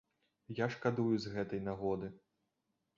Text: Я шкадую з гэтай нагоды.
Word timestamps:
Я 0.59 0.65
шкадую 0.77 1.13
з 1.27 1.37
гэтай 1.37 1.65
нагоды. 1.69 2.15